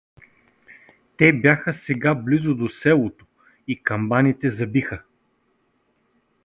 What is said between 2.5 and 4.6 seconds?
до селото и камбаните